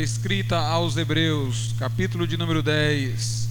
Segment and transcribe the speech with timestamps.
[0.00, 3.48] escrita aos Hebreus, capítulo de número 10,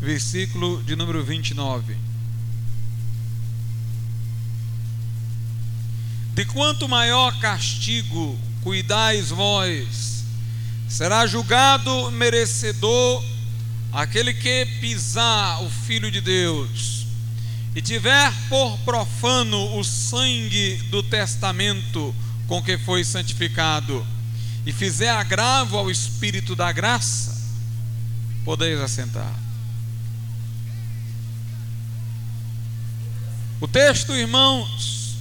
[0.00, 1.96] versículo de número 29.
[6.34, 10.24] De quanto maior castigo cuidais vós,
[10.88, 13.24] será julgado merecedor
[13.92, 17.06] aquele que pisar o Filho de Deus
[17.74, 22.14] e tiver por profano o sangue do testamento
[22.46, 24.06] com que foi santificado
[24.68, 27.34] e fizer agravo ao Espírito da graça,
[28.44, 29.34] podeis assentar.
[33.58, 35.14] O texto, irmãos,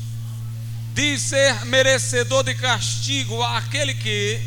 [0.93, 4.37] diz ser merecedor de castigo aquele que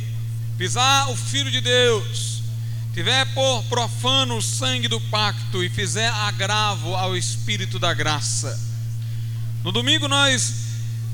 [0.59, 2.43] pisar o Filho de Deus,
[2.93, 8.61] tiver por profano o sangue do pacto e fizer agravo ao Espírito da graça.
[9.65, 10.53] No domingo nós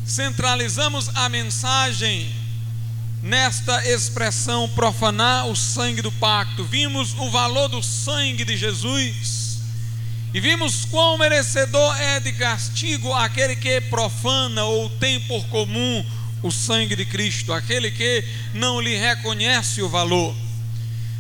[0.04, 2.45] centralizamos a mensagem
[3.26, 6.64] nesta expressão profanar o sangue do pacto.
[6.64, 9.58] Vimos o valor do sangue de Jesus
[10.32, 16.06] e vimos quão merecedor é de castigo aquele que profana ou tem por comum
[16.40, 20.32] o sangue de Cristo, aquele que não lhe reconhece o valor.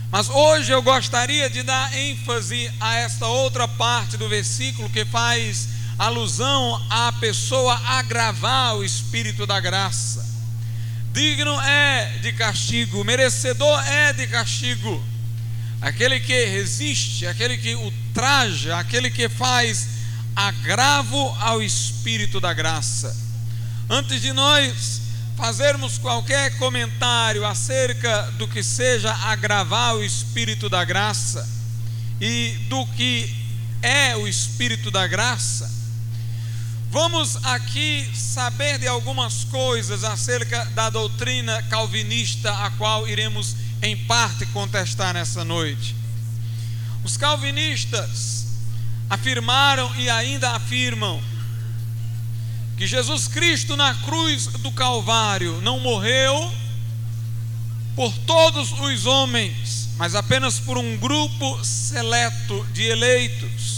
[0.08, 5.70] Mas hoje eu gostaria de dar ênfase a esta outra parte do versículo que faz
[5.98, 10.35] alusão à pessoa agravar o espírito da graça
[11.16, 15.02] digno é de castigo, merecedor é de castigo.
[15.80, 19.88] Aquele que resiste, aquele que ultraja, aquele que faz
[20.36, 23.16] agravo ao espírito da graça.
[23.88, 25.00] Antes de nós
[25.38, 31.48] fazermos qualquer comentário acerca do que seja agravar o espírito da graça
[32.20, 33.34] e do que
[33.80, 35.75] é o espírito da graça,
[36.98, 44.46] Vamos aqui saber de algumas coisas acerca da doutrina calvinista, a qual iremos em parte
[44.46, 45.94] contestar nessa noite.
[47.04, 48.46] Os calvinistas
[49.10, 51.22] afirmaram e ainda afirmam
[52.78, 56.50] que Jesus Cristo na cruz do Calvário não morreu
[57.94, 63.75] por todos os homens, mas apenas por um grupo seleto de eleitos.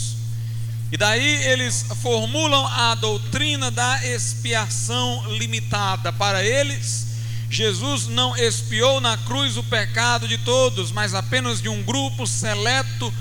[0.90, 6.12] E daí eles formulam a doutrina da expiação limitada.
[6.12, 7.08] Para eles,
[7.50, 13.12] Jesus não expiou na cruz o pecado de todos, mas apenas de um grupo seleto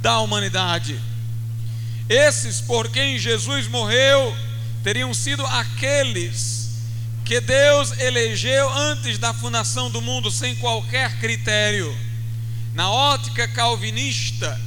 [0.00, 0.98] da humanidade.
[2.08, 4.34] Esses por quem Jesus morreu
[4.82, 6.70] teriam sido aqueles
[7.24, 11.96] que Deus elegeu antes da fundação do mundo, sem qualquer critério.
[12.74, 14.60] Na ótica calvinista,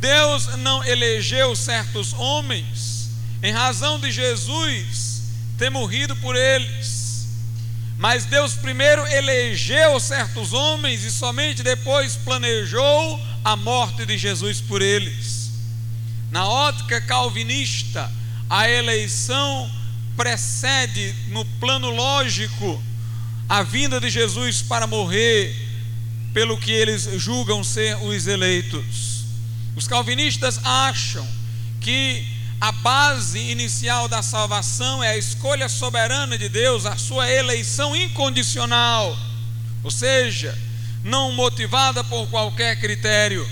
[0.00, 3.10] Deus não elegeu certos homens
[3.42, 5.22] em razão de Jesus
[5.58, 7.28] ter morrido por eles.
[7.98, 14.80] Mas Deus primeiro elegeu certos homens e somente depois planejou a morte de Jesus por
[14.80, 15.50] eles.
[16.30, 18.10] Na ótica calvinista,
[18.48, 19.70] a eleição
[20.16, 22.82] precede no plano lógico
[23.46, 25.54] a vinda de Jesus para morrer
[26.32, 29.09] pelo que eles julgam ser os eleitos.
[29.80, 31.26] Os calvinistas acham
[31.80, 32.22] que
[32.60, 39.18] a base inicial da salvação é a escolha soberana de Deus, a sua eleição incondicional,
[39.82, 40.54] ou seja,
[41.02, 43.48] não motivada por qualquer critério.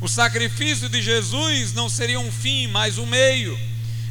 [0.00, 3.56] O sacrifício de Jesus não seria um fim, mas um meio.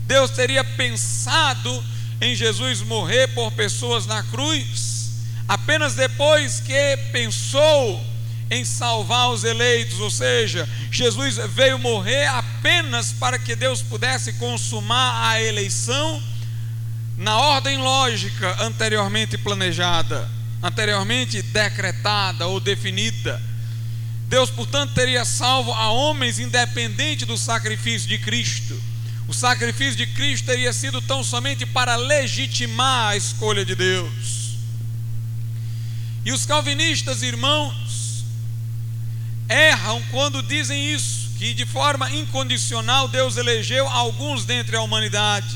[0.04, 1.84] Deus teria pensado
[2.22, 5.12] em Jesus morrer por pessoas na cruz,
[5.50, 8.02] apenas depois que pensou
[8.50, 15.30] em salvar os eleitos, ou seja, Jesus veio morrer apenas para que Deus pudesse consumar
[15.30, 16.22] a eleição
[17.18, 20.30] na ordem lógica anteriormente planejada,
[20.62, 23.42] anteriormente decretada ou definida.
[24.30, 28.82] Deus, portanto, teria salvo a homens independente do sacrifício de Cristo.
[29.28, 34.38] O sacrifício de Cristo teria sido tão somente para legitimar a escolha de Deus.
[36.26, 37.74] E os calvinistas, irmãos,
[39.50, 45.56] erram quando dizem isso, que de forma incondicional Deus elegeu alguns dentre a humanidade,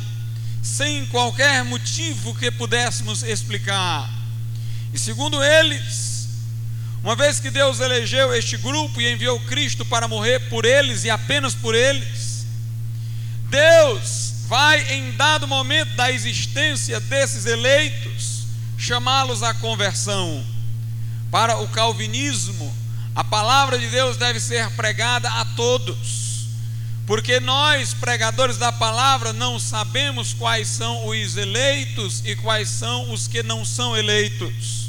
[0.62, 4.10] sem qualquer motivo que pudéssemos explicar.
[4.94, 6.30] E segundo eles,
[7.04, 11.10] uma vez que Deus elegeu este grupo e enviou Cristo para morrer por eles e
[11.10, 12.46] apenas por eles,
[13.50, 18.44] Deus vai, em dado momento da existência desses eleitos,
[18.78, 20.46] chamá-los à conversão.
[21.32, 22.81] Para o calvinismo,
[23.16, 26.48] a palavra de Deus deve ser pregada a todos,
[27.06, 33.28] porque nós, pregadores da palavra, não sabemos quais são os eleitos e quais são os
[33.28, 34.88] que não são eleitos.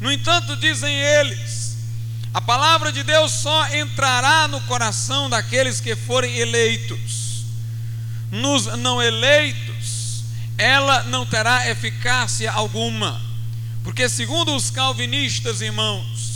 [0.00, 1.76] No entanto, dizem eles,
[2.32, 7.44] a palavra de Deus só entrará no coração daqueles que forem eleitos.
[8.30, 10.24] Nos não eleitos,
[10.56, 13.20] ela não terá eficácia alguma.
[13.84, 16.31] Porque, segundo os calvinistas, irmãos,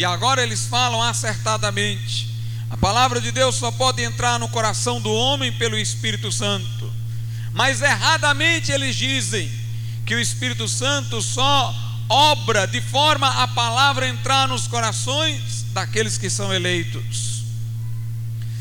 [0.00, 2.26] e agora eles falam acertadamente,
[2.70, 6.90] a palavra de Deus só pode entrar no coração do homem pelo Espírito Santo.
[7.52, 9.52] Mas erradamente eles dizem
[10.06, 11.74] que o Espírito Santo só
[12.08, 17.42] obra de forma a palavra entrar nos corações daqueles que são eleitos.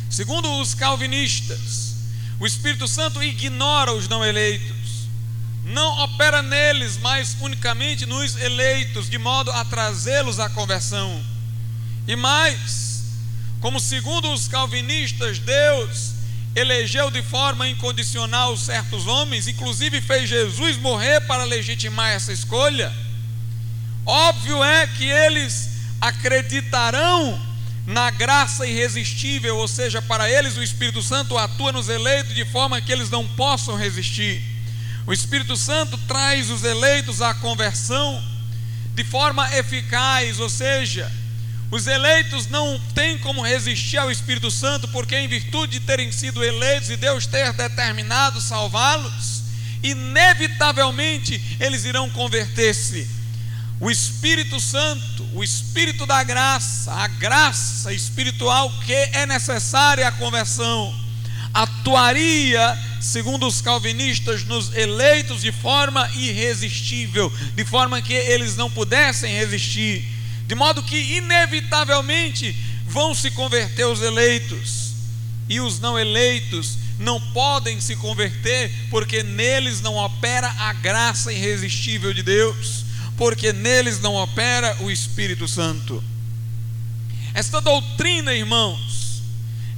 [0.10, 1.96] Segundo os calvinistas,
[2.38, 4.76] o Espírito Santo ignora os não eleitos,
[5.70, 11.24] não opera neles, mas unicamente nos eleitos, de modo a trazê-los à conversão.
[12.08, 13.04] E mais,
[13.62, 16.14] como segundo os calvinistas, Deus
[16.56, 22.92] elegeu de forma incondicional certos homens, inclusive fez Jesus morrer para legitimar essa escolha.
[24.06, 25.70] Óbvio é que eles
[26.02, 27.40] acreditarão
[27.86, 32.82] na graça irresistível, ou seja, para eles o Espírito Santo atua nos eleitos de forma
[32.82, 34.59] que eles não possam resistir.
[35.10, 38.24] O Espírito Santo traz os eleitos à conversão
[38.94, 41.12] de forma eficaz, ou seja,
[41.72, 46.44] os eleitos não têm como resistir ao Espírito Santo, porque em virtude de terem sido
[46.44, 49.42] eleitos e Deus ter determinado salvá-los,
[49.82, 53.10] inevitavelmente eles irão converter-se.
[53.80, 61.09] O Espírito Santo, o Espírito da graça, a graça espiritual que é necessária à conversão,
[61.54, 69.34] atuaria, segundo os calvinistas, nos eleitos de forma irresistível, de forma que eles não pudessem
[69.34, 70.20] resistir
[70.50, 72.56] de modo que, inevitavelmente,
[72.88, 74.94] vão se converter os eleitos,
[75.48, 82.16] e os não eleitos não podem se converter, porque neles não opera a graça irresistível
[82.16, 82.84] de Deus,
[83.16, 86.04] porque neles não opera o Espírito Santo.
[87.32, 88.99] Esta doutrina, irmãos,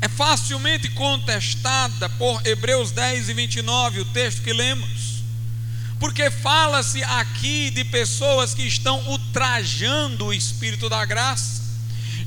[0.01, 5.11] é facilmente contestada por Hebreus 10 e 29, o texto que lemos
[6.01, 11.61] porque fala-se aqui de pessoas que estão ultrajando o Espírito da graça,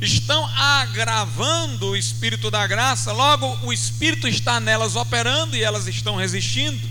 [0.01, 6.15] estão agravando o Espírito da graça, logo o Espírito está nelas operando e elas estão
[6.15, 6.89] resistindo.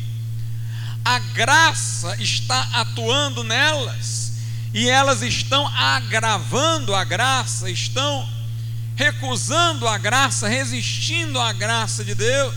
[1.05, 4.33] A graça está atuando nelas
[4.73, 8.27] e elas estão agravando a graça, estão
[8.95, 12.53] recusando a graça, resistindo à graça de Deus.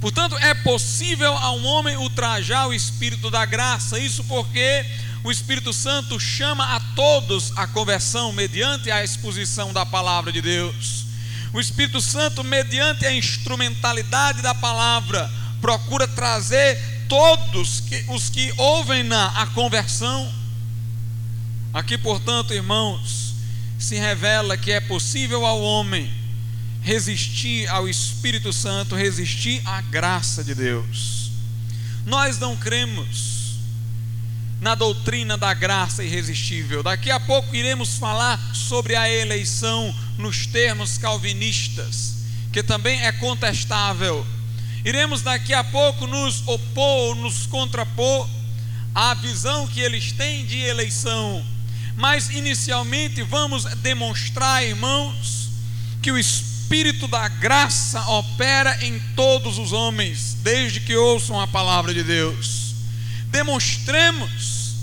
[0.00, 4.84] Portanto, é possível a um homem ultrajar o Espírito da graça, isso porque
[5.24, 11.06] o Espírito Santo chama a todos à conversão mediante a exposição da palavra de Deus.
[11.52, 16.78] O Espírito Santo, mediante a instrumentalidade da palavra, procura trazer
[17.08, 20.30] todos que, os que ouvem-na a conversão.
[21.72, 23.25] Aqui, portanto, irmãos,
[23.78, 26.10] se revela que é possível ao homem
[26.86, 31.32] resistir ao Espírito Santo, resistir à graça de Deus.
[32.06, 33.56] Nós não cremos
[34.60, 36.84] na doutrina da graça irresistível.
[36.84, 42.18] Daqui a pouco iremos falar sobre a eleição nos termos calvinistas,
[42.52, 44.24] que também é contestável.
[44.84, 48.28] Iremos daqui a pouco nos opor, nos contrapor
[48.94, 51.44] à visão que eles têm de eleição.
[51.96, 55.48] Mas inicialmente vamos demonstrar, irmãos,
[56.02, 61.94] que o Espírito da graça opera em todos os homens, desde que ouçam a palavra
[61.94, 62.74] de Deus.
[63.28, 64.74] Demonstremos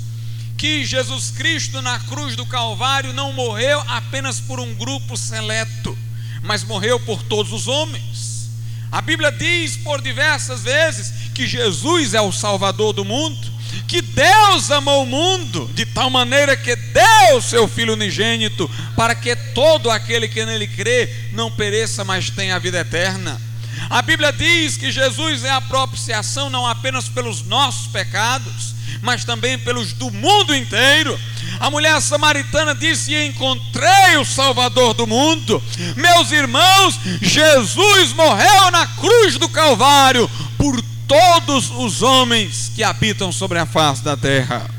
[0.58, 5.96] que Jesus Cristo na cruz do Calvário não morreu apenas por um grupo seleto,
[6.42, 8.50] mas morreu por todos os homens.
[8.92, 13.53] A Bíblia diz por diversas vezes que Jesus é o Salvador do mundo
[13.88, 19.16] que Deus amou o mundo de tal maneira que deu o seu Filho unigênito para
[19.16, 23.40] que todo aquele que nele crê não pereça, mas tenha a vida eterna.
[23.90, 29.60] A Bíblia diz que Jesus é a propiciação não apenas pelos nossos pecados, mas também
[29.60, 31.20] pelos do mundo inteiro.
[31.60, 35.62] A mulher samaritana disse: Encontrei o Salvador do mundo.
[35.96, 40.30] Meus irmãos, Jesus morreu na cruz do Calvário
[41.08, 44.70] todos os homens que habitam sobre a face da terra.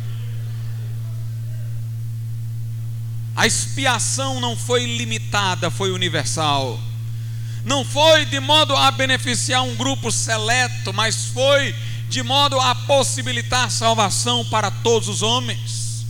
[3.37, 6.79] A expiação não foi limitada, foi universal.
[7.65, 11.75] Não foi de modo a beneficiar um grupo seleto, mas foi
[12.09, 16.07] de modo a possibilitar salvação para todos os homens.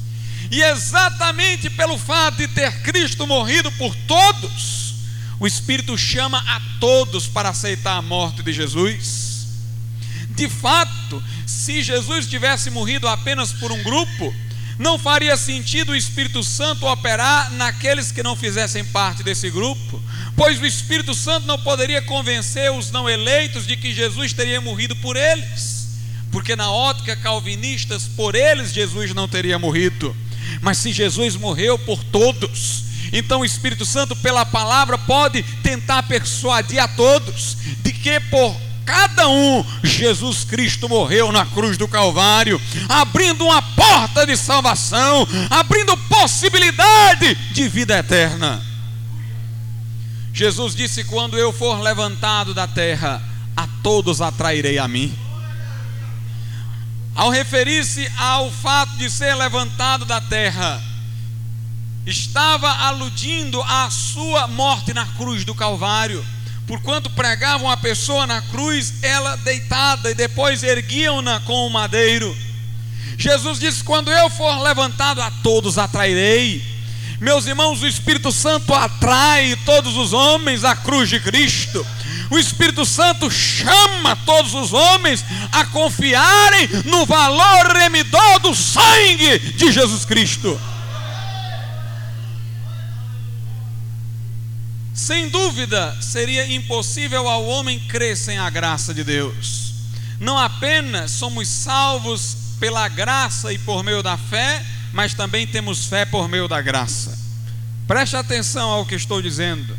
[0.50, 4.94] E exatamente pelo fato de ter Cristo morrido por todos,
[5.40, 9.33] o Espírito chama a todos para aceitar a morte de Jesus.
[10.34, 14.34] De fato, se Jesus tivesse morrido apenas por um grupo,
[14.78, 20.02] Não faria sentido o Espírito Santo operar naqueles que não fizessem parte desse grupo,
[20.36, 24.96] pois o Espírito Santo não poderia convencer os não eleitos de que Jesus teria morrido
[24.96, 25.88] por eles,
[26.32, 30.14] porque na ótica calvinistas, por eles Jesus não teria morrido,
[30.60, 36.80] mas se Jesus morreu por todos, então o Espírito Santo, pela palavra, pode tentar persuadir
[36.80, 43.44] a todos de que por cada um, Jesus Cristo morreu na cruz do Calvário, abrindo
[43.44, 48.62] uma porta de salvação, abrindo possibilidade de vida eterna.
[50.32, 53.22] Jesus disse: Quando eu for levantado da terra,
[53.56, 55.16] a todos atrairei a mim.
[57.14, 60.82] Ao referir-se ao fato de ser levantado da terra,
[62.04, 66.24] estava aludindo à sua morte na cruz do Calvário
[66.66, 72.36] porquanto pregavam a pessoa na cruz, ela deitada, e depois erguiam-na com o madeiro.
[73.16, 76.74] Jesus disse: Quando eu for levantado, a todos atrairei.
[77.20, 81.86] Meus irmãos, o Espírito Santo atrai todos os homens à cruz de Cristo.
[82.30, 89.70] O Espírito Santo chama todos os homens a confiarem no valor remidor do sangue de
[89.70, 90.60] Jesus Cristo.
[94.94, 99.74] Sem dúvida, seria impossível ao homem crer sem a graça de Deus.
[100.20, 106.04] Não apenas somos salvos pela graça e por meio da fé, mas também temos fé
[106.04, 107.18] por meio da graça.
[107.88, 109.76] Preste atenção ao que estou dizendo.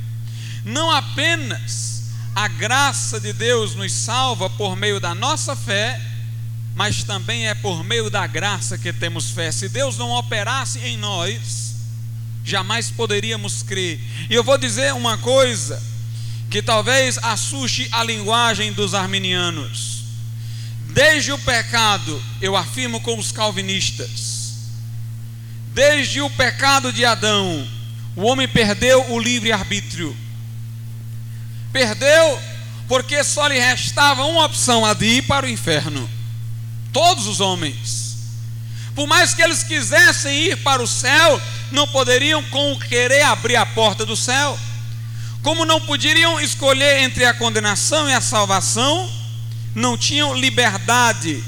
[0.65, 2.03] Não apenas
[2.35, 5.99] a graça de Deus nos salva por meio da nossa fé,
[6.75, 9.49] mas também é por meio da graça que temos fé.
[9.49, 11.64] Se Deus não operasse em nós,
[12.45, 13.99] jamais poderíamos crer.
[14.29, 15.81] E eu vou dizer uma coisa
[16.49, 20.03] que talvez assuste a linguagem dos arminianos.
[20.89, 24.69] Desde o pecado, eu afirmo com os calvinistas,
[25.73, 27.67] desde o pecado de Adão,
[28.15, 30.15] o homem perdeu o livre-arbítrio.
[31.73, 32.39] Perdeu
[32.87, 36.09] porque só lhe restava uma opção, a de ir para o inferno.
[36.93, 38.04] Todos os homens.
[38.95, 43.65] Por mais que eles quisessem ir para o céu, não poderiam com querer abrir a
[43.65, 44.57] porta do céu,
[45.43, 49.11] como não poderiam escolher entre a condenação e a salvação,
[49.75, 51.43] não tinham liberdade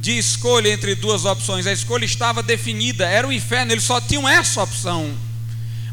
[0.00, 4.26] de escolha entre duas opções, a escolha estava definida, era o inferno, eles só tinham
[4.26, 5.14] essa opção.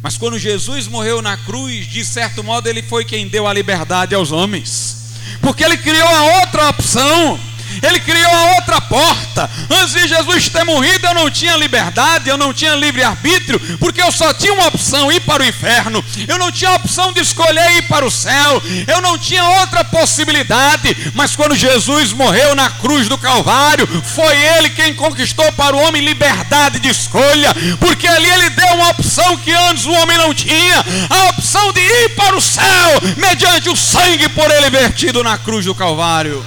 [0.01, 4.15] Mas quando Jesus morreu na cruz, de certo modo, ele foi quem deu a liberdade
[4.15, 7.39] aos homens, porque ele criou a outra opção.
[7.81, 9.49] Ele criou a outra porta.
[9.69, 14.11] Antes de Jesus ter morrido, eu não tinha liberdade, eu não tinha livre-arbítrio, porque eu
[14.11, 16.03] só tinha uma opção: ir para o inferno.
[16.27, 18.61] Eu não tinha a opção de escolher ir para o céu.
[18.87, 21.11] Eu não tinha outra possibilidade.
[21.13, 26.03] Mas quando Jesus morreu na cruz do Calvário, foi Ele quem conquistou para o homem
[26.03, 30.83] liberdade de escolha, porque ali Ele deu uma opção que antes o homem não tinha
[31.09, 35.65] a opção de ir para o céu, mediante o sangue por Ele vertido na cruz
[35.65, 36.45] do Calvário.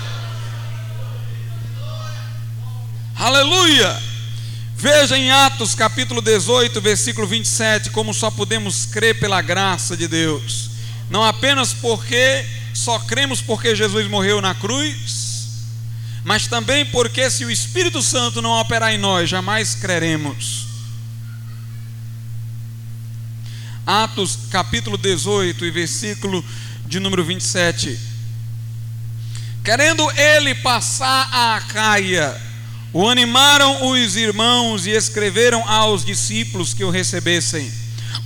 [3.28, 3.94] Aleluia!
[4.74, 10.70] Veja em Atos capítulo 18, versículo 27, como só podemos crer pela graça de Deus.
[11.10, 15.66] Não apenas porque só cremos porque Jesus morreu na cruz,
[16.24, 20.66] mas também porque se o Espírito Santo não operar em nós, jamais creremos.
[23.84, 26.42] Atos capítulo 18 e versículo
[26.86, 28.00] de número 27.
[29.62, 32.47] Querendo ele passar a Acaia,
[32.92, 37.70] o animaram os irmãos e escreveram aos discípulos que o recebessem.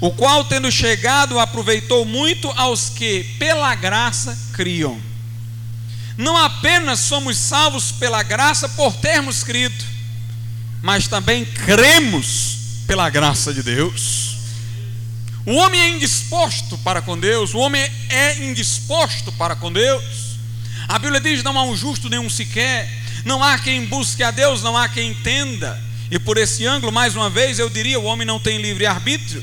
[0.00, 5.00] O qual, tendo chegado, aproveitou muito aos que, pela graça, criam.
[6.16, 9.84] Não apenas somos salvos pela graça por termos crido,
[10.82, 14.36] mas também cremos pela graça de Deus.
[15.44, 20.04] O homem é indisposto para com Deus, o homem é indisposto para com Deus.
[20.86, 22.88] A Bíblia diz: não há um justo nenhum sequer
[23.24, 25.80] não há quem busque a Deus, não há quem entenda.
[26.10, 29.42] E por esse ângulo, mais uma vez, eu diria: o homem não tem livre arbítrio,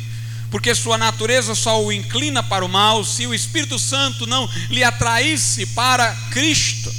[0.52, 3.04] porque sua natureza só o inclina para o mal.
[3.04, 6.94] Se o Espírito Santo não lhe atraísse para Cristo,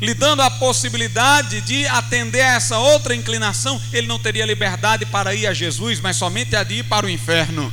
[0.00, 5.34] lhe dando a possibilidade de atender a essa outra inclinação, ele não teria liberdade para
[5.34, 7.72] ir a Jesus, mas somente a de ir para o inferno.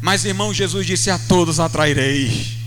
[0.00, 2.58] Mas, irmão, Jesus disse: A todos atrairei.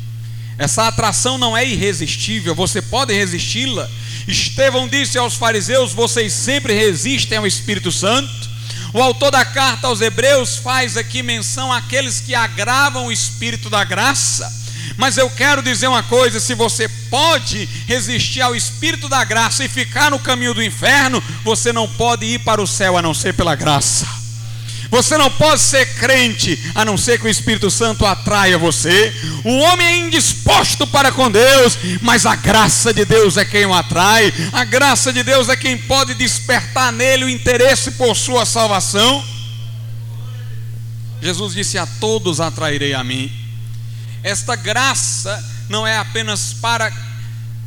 [0.58, 3.90] Essa atração não é irresistível, você pode resisti-la,
[4.28, 8.50] Estevão disse aos fariseus: Vocês sempre resistem ao Espírito Santo.
[8.94, 13.84] O autor da carta aos Hebreus faz aqui menção àqueles que agravam o Espírito da
[13.84, 14.62] graça.
[14.98, 19.70] Mas eu quero dizer uma coisa: se você pode resistir ao Espírito da graça e
[19.70, 23.34] ficar no caminho do inferno, você não pode ir para o céu a não ser
[23.34, 24.21] pela graça.
[24.92, 29.14] Você não pode ser crente a não ser que o Espírito Santo atraia você.
[29.46, 33.74] O homem é indisposto para com Deus, mas a graça de Deus é quem o
[33.74, 34.34] atrai.
[34.52, 39.24] A graça de Deus é quem pode despertar nele o interesse por sua salvação.
[41.22, 43.32] Jesus disse: A todos atrairei a mim.
[44.22, 46.92] Esta graça não é apenas para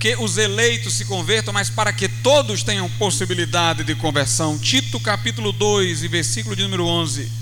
[0.04, 4.58] que os eleitos se convertam, mas para que todos tenham possibilidade de conversão.
[4.58, 7.32] Tito capítulo 2 e versículo de número 11.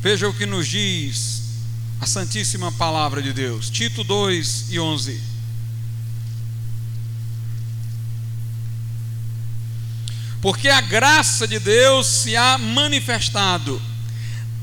[0.00, 1.42] Veja o que nos diz
[2.00, 3.68] a Santíssima Palavra de Deus.
[3.68, 5.20] Tito 2 e 11.
[10.40, 13.91] Porque a graça de Deus se há manifestado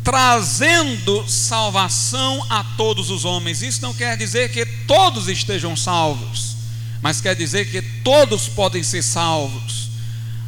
[0.10, 3.62] trazendo salvação a todos os homens.
[3.62, 6.56] Isso não quer dizer que todos estejam salvos,
[7.00, 9.92] mas quer dizer que todos podem ser salvos.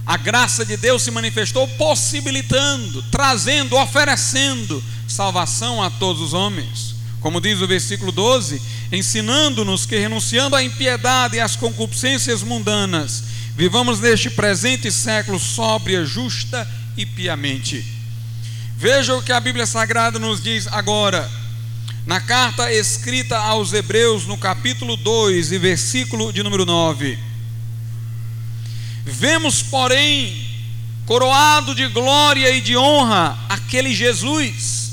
[0.04, 6.96] A graça de Deus se manifestou possibilitando, trazendo, oferecendo salvação a todos os homens.
[7.20, 8.60] Como diz o versículo 12,
[8.92, 13.26] ensinando-nos que renunciando à impiedade e às concupiscências mundanas,
[13.56, 18.01] vivamos neste presente século sóbria, justa e piamente
[18.82, 21.30] Veja o que a Bíblia Sagrada nos diz agora.
[22.04, 27.20] Na carta escrita aos Hebreus, no capítulo 2 e versículo de número 9.
[29.06, 30.36] Vemos, porém,
[31.06, 34.90] coroado de glória e de honra aquele Jesus,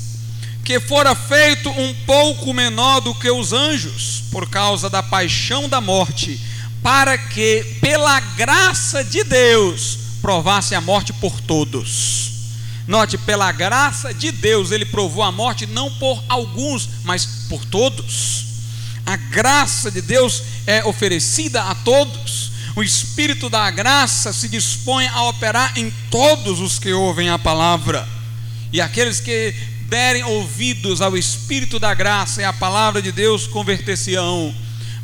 [0.63, 5.81] que fora feito um pouco menor do que os anjos, por causa da paixão da
[5.81, 6.39] morte,
[6.83, 12.38] para que, pela graça de Deus, provasse a morte por todos.
[12.89, 18.45] Note, pela graça de Deus, ele provou a morte não por alguns, mas por todos.
[19.05, 22.51] A graça de Deus é oferecida a todos.
[22.75, 28.09] O Espírito da graça se dispõe a operar em todos os que ouvem a palavra.
[28.73, 34.51] E aqueles que derem ouvidos ao Espírito da graça e à palavra de Deus converter-se-ão.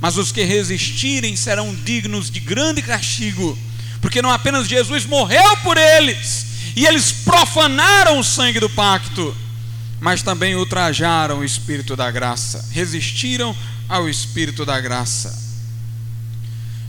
[0.02, 3.56] Mas os que resistirem serão dignos de grande castigo,
[4.02, 9.36] porque não apenas Jesus morreu por eles, e eles profanaram o sangue do pacto,
[10.02, 13.56] mas também ultrajaram o Espírito da graça, resistiram
[13.88, 15.44] ao Espírito da graça.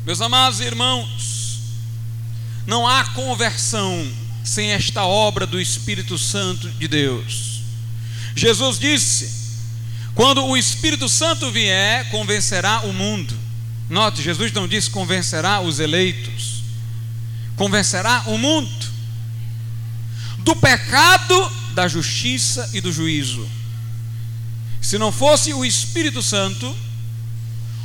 [0.05, 1.61] Meus amados irmãos,
[2.67, 4.07] não há conversão
[4.45, 7.63] sem esta obra do Espírito Santo de Deus.
[8.35, 9.31] Jesus disse:
[10.15, 13.37] quando o Espírito Santo vier, convencerá o mundo.
[13.89, 16.63] Note, Jesus não disse convencerá os eleitos,
[17.57, 18.86] convencerá o mundo
[20.47, 23.47] do pecado, da justiça e do juízo.
[24.81, 26.75] Se não fosse o Espírito Santo,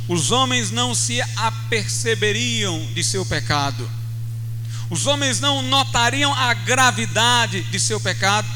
[0.06, 3.90] os homens não se aperceberiam de seu pecado,
[4.88, 8.46] os homens não notariam a gravidade de seu pecado.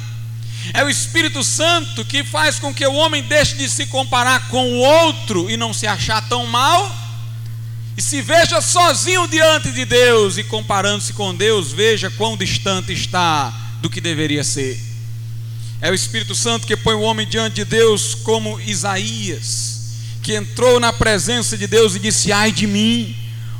[0.72, 4.70] É o Espírito Santo que faz com que o homem deixe de se comparar com
[4.70, 6.94] o outro e não se achar tão mal,
[7.96, 13.65] e se veja sozinho diante de Deus e comparando-se com Deus, veja quão distante está
[13.80, 14.80] do que deveria ser.
[15.80, 19.80] É o Espírito Santo que põe o homem diante de Deus, como Isaías,
[20.22, 23.14] que entrou na presença de Deus e disse: Ai de mim,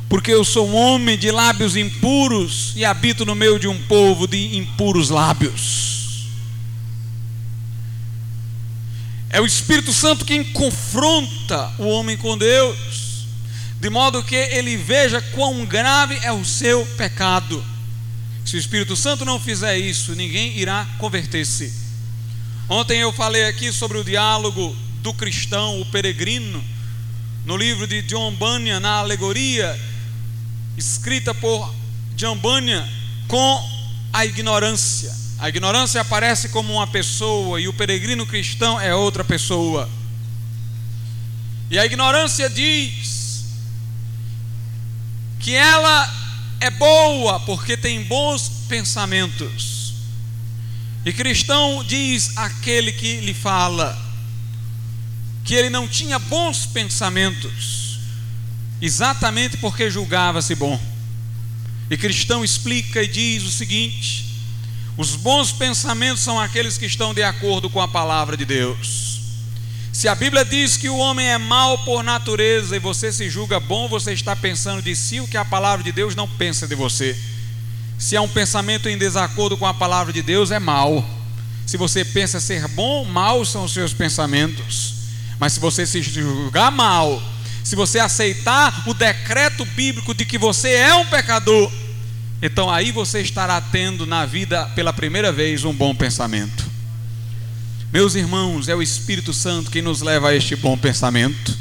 [0.09, 4.27] porque eu sou um homem de lábios impuros e habito no meio de um povo
[4.27, 5.97] de impuros lábios.
[9.29, 13.27] É o Espírito Santo quem confronta o homem com Deus,
[13.79, 17.63] de modo que ele veja quão grave é o seu pecado.
[18.47, 21.73] Se o Espírito Santo não fizer isso, ninguém irá converter-se.
[22.69, 26.63] Ontem eu falei aqui sobre o diálogo do cristão, o peregrino,
[27.43, 29.77] no livro de John Bunyan, na alegoria
[30.77, 31.75] escrita por
[32.15, 32.87] John Bunyan
[33.27, 33.69] com
[34.13, 35.13] a ignorância.
[35.39, 39.89] A ignorância aparece como uma pessoa e o peregrino cristão é outra pessoa.
[41.69, 43.43] E a ignorância diz
[45.37, 46.26] que ela
[46.59, 49.93] é boa porque tem bons pensamentos.
[51.05, 53.97] E cristão diz aquele que lhe fala
[55.43, 57.99] que ele não tinha bons pensamentos,
[58.81, 60.79] exatamente porque julgava-se bom.
[61.89, 64.25] E cristão explica e diz o seguinte:
[64.97, 69.21] os bons pensamentos são aqueles que estão de acordo com a palavra de Deus.
[69.97, 73.59] Se a Bíblia diz que o homem é mau por natureza e você se julga
[73.59, 76.75] bom, você está pensando de si o que a palavra de Deus não pensa de
[76.75, 77.17] você.
[77.97, 81.03] Se há um pensamento em desacordo com a palavra de Deus, é mau.
[81.65, 84.93] Se você pensa ser bom, maus são os seus pensamentos.
[85.39, 87.19] Mas se você se julgar mal,
[87.63, 91.71] se você aceitar o decreto bíblico de que você é um pecador,
[92.39, 96.66] então aí você estará tendo na vida pela primeira vez um bom pensamento.
[97.91, 101.57] Meus irmãos, é o Espírito Santo quem nos leva a este bom pensamento.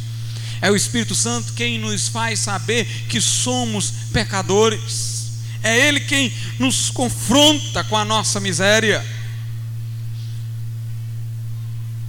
[0.61, 5.31] É o Espírito Santo quem nos faz saber que somos pecadores.
[5.63, 9.05] É Ele quem nos confronta com a nossa miséria.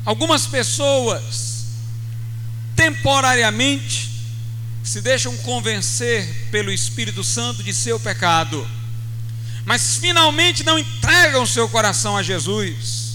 [0.03, 1.65] Algumas pessoas,
[2.75, 4.09] temporariamente,
[4.83, 8.65] se deixam convencer pelo Espírito Santo de seu pecado,
[9.65, 13.06] mas finalmente não entregam seu coração a Jesus.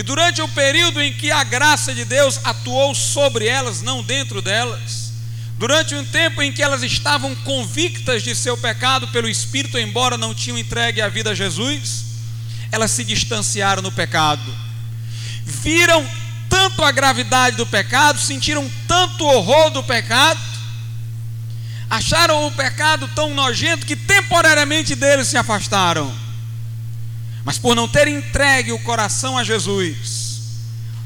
[0.00, 4.40] E durante o período em que a graça de Deus atuou sobre elas, não dentro
[4.40, 5.12] delas,
[5.58, 10.34] durante um tempo em que elas estavam convictas de seu pecado pelo Espírito, embora não
[10.34, 12.04] tinham entregue a vida a Jesus,
[12.72, 14.40] elas se distanciaram no pecado,
[15.44, 16.08] viram
[16.48, 20.40] tanto a gravidade do pecado, sentiram tanto horror do pecado,
[21.90, 26.29] acharam o pecado tão nojento que temporariamente dele se afastaram.
[27.44, 30.42] Mas por não ter entregue o coração a Jesus,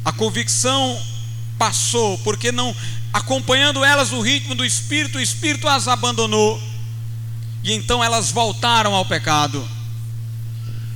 [0.05, 1.01] a convicção
[1.59, 2.75] passou, porque não
[3.13, 6.61] acompanhando elas o ritmo do espírito, o espírito as abandonou.
[7.63, 9.67] E então elas voltaram ao pecado.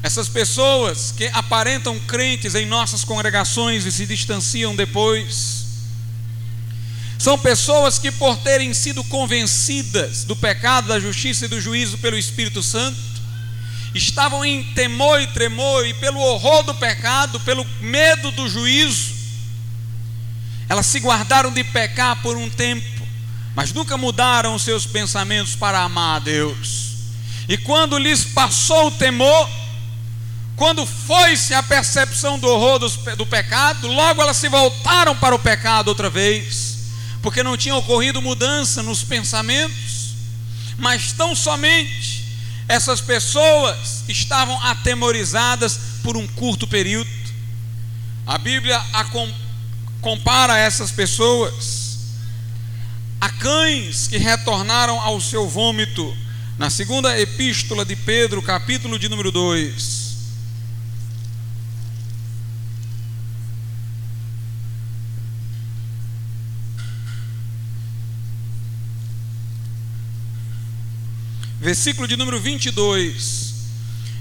[0.03, 5.67] Essas pessoas que aparentam crentes em nossas congregações e se distanciam depois,
[7.19, 12.17] são pessoas que, por terem sido convencidas do pecado, da justiça e do juízo pelo
[12.17, 12.97] Espírito Santo,
[13.99, 19.15] estavam em temor e tremor, e pelo horror do pecado, pelo medo do juízo,
[20.69, 23.07] elas se guardaram de pecar por um tempo,
[23.55, 26.89] mas nunca mudaram os seus pensamentos para amar a Deus.
[27.49, 29.49] E quando lhes passou o temor,
[30.55, 35.39] quando foi-se a percepção do horror do, do pecado, logo elas se voltaram para o
[35.39, 36.79] pecado outra vez,
[37.23, 40.15] porque não tinha ocorrido mudança nos pensamentos,
[40.77, 42.18] mas tão somente
[42.69, 47.11] essas pessoas estavam atemorizadas por um curto período.
[48.27, 49.05] A Bíblia a
[50.01, 51.79] compara essas pessoas
[53.21, 56.17] a cães que retornaram ao seu vômito.
[56.57, 60.08] Na segunda epístola de Pedro, capítulo de número 2.
[71.61, 73.55] Versículo de número 22.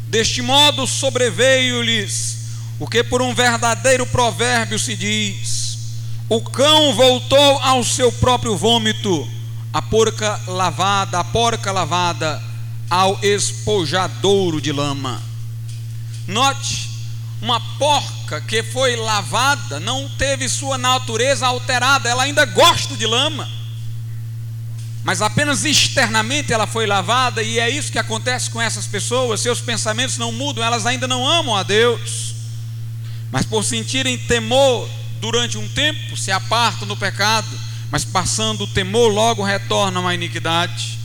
[0.08, 2.38] Deste modo sobreveio-lhes
[2.80, 5.78] o que por um verdadeiro provérbio se diz:
[6.30, 9.28] O cão voltou ao seu próprio vômito,
[9.72, 12.42] a porca lavada, a porca lavada
[12.90, 15.22] ao espojadouro de lama.
[16.28, 16.90] Note,
[17.42, 23.58] uma porca que foi lavada não teve sua natureza alterada, ela ainda gosta de lama
[25.08, 29.62] mas apenas externamente ela foi lavada, e é isso que acontece com essas pessoas, seus
[29.62, 32.36] pensamentos não mudam, elas ainda não amam a Deus,
[33.32, 34.86] mas por sentirem temor
[35.22, 37.48] durante um tempo, se apartam do pecado,
[37.90, 41.00] mas passando o temor, logo retornam à iniquidade.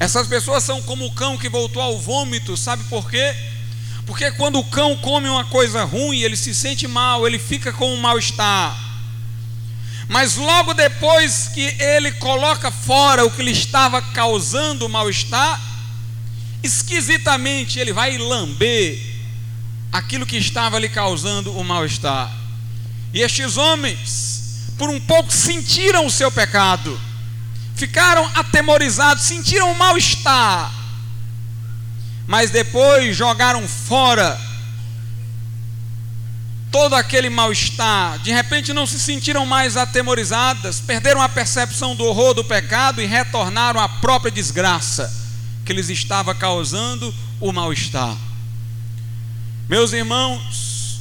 [0.00, 3.36] Essas pessoas são como o cão que voltou ao vômito, sabe por quê?
[4.06, 7.92] Porque quando o cão come uma coisa ruim, ele se sente mal, ele fica com
[7.92, 8.81] um mal-estar.
[10.12, 15.58] Mas logo depois que ele coloca fora o que lhe estava causando mal-estar,
[16.62, 19.00] esquisitamente ele vai lamber
[19.90, 22.30] aquilo que estava lhe causando o mal-estar.
[23.14, 27.00] E estes homens, por um pouco, sentiram o seu pecado,
[27.74, 30.70] ficaram atemorizados, sentiram o mal-estar,
[32.26, 34.38] mas depois jogaram fora
[36.72, 42.32] todo aquele mal-estar, de repente não se sentiram mais atemorizadas, perderam a percepção do horror
[42.32, 45.12] do pecado e retornaram à própria desgraça
[45.66, 48.16] que lhes estava causando o mal-estar.
[49.68, 50.98] Meus irmãos,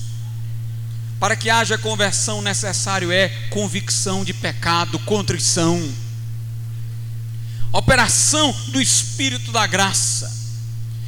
[1.22, 5.90] para que haja conversão, necessário é convicção de pecado, contrição,
[7.72, 10.30] operação do Espírito da graça.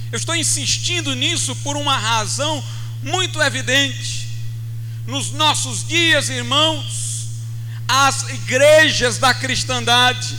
[0.09, 2.63] Eu estou insistindo nisso por uma razão
[3.01, 4.22] muito evidente
[5.05, 7.27] nos nossos dias, irmãos,
[7.87, 10.37] as igrejas da cristandade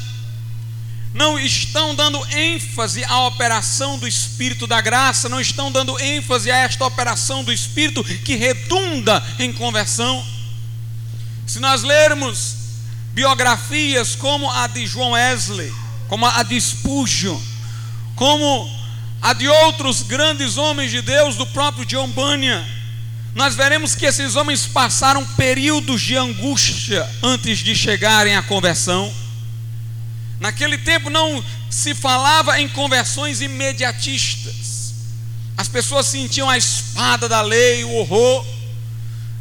[1.12, 6.56] não estão dando ênfase à operação do Espírito da graça, não estão dando ênfase a
[6.56, 10.26] esta operação do Espírito que redunda em conversão.
[11.46, 12.56] Se nós lermos
[13.12, 15.72] biografias como a de João Wesley,
[16.08, 17.40] como a de Spurgeon,
[18.16, 18.68] como
[19.22, 22.64] a de outros grandes homens de Deus, do próprio John Bunyan,
[23.34, 29.12] nós veremos que esses homens passaram períodos de angústia antes de chegarem à conversão.
[30.38, 34.94] Naquele tempo não se falava em conversões imediatistas.
[35.56, 38.46] As pessoas sentiam a espada da lei, o horror,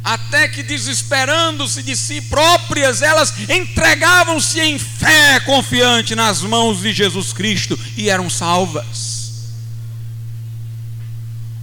[0.02, 7.32] até que desesperando-se de si próprias, elas entregavam-se em fé confiante nas mãos de Jesus
[7.32, 9.13] Cristo e eram salvas.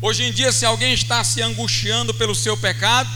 [0.02, 3.10] Hoje em dia, se alguém está se angustiando pelo seu pecado,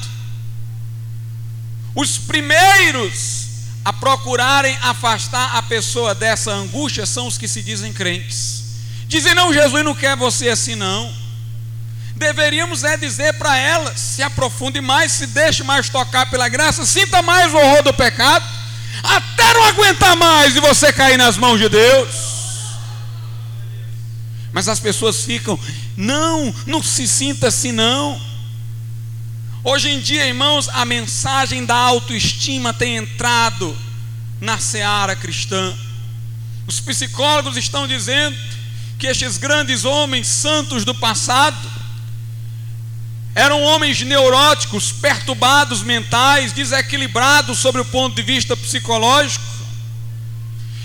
[1.95, 3.45] os primeiros
[3.83, 8.63] a procurarem afastar a pessoa dessa angústia são os que se dizem crentes.
[9.07, 11.11] Dizem, não, Jesus não quer você assim, não.
[12.15, 17.21] Deveríamos é dizer para elas: se aprofunde mais, se deixe mais tocar pela graça, sinta
[17.21, 18.45] mais o horror do pecado,
[19.03, 22.35] até não aguentar mais e você cair nas mãos de Deus.
[24.55, 25.59] Mas as pessoas ficam,
[25.97, 28.17] não, não se sinta assim não.
[29.61, 33.77] Hoje em dia, irmãos, a mensagem da autoestima tem entrado
[34.39, 35.75] na seara cristã.
[36.65, 38.37] Os psicólogos estão dizendo
[38.97, 41.69] que estes grandes homens santos do passado
[43.35, 49.43] eram homens neuróticos, perturbados mentais, desequilibrados sobre o ponto de vista psicológico.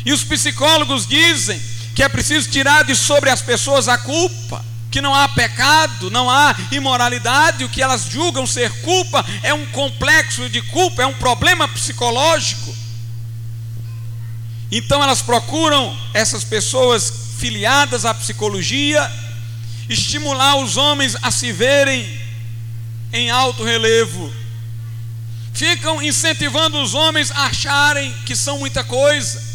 [0.04, 1.62] E os psicólogos dizem
[2.00, 6.30] que é preciso tirar de sobre as pessoas a culpa, que não há pecado, não
[6.30, 11.12] há imoralidade, o que elas julgam ser culpa é um complexo de culpa, é um
[11.12, 12.74] problema psicológico.
[14.72, 19.06] Então elas procuram essas pessoas filiadas à psicologia
[19.86, 22.18] estimular os homens a se verem
[23.12, 24.32] em alto relevo.
[25.52, 29.49] Ficam incentivando os homens a acharem que são muita coisa.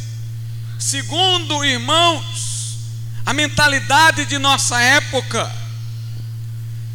[0.78, 2.78] Segundo, irmãos,
[3.26, 5.52] a mentalidade de nossa época,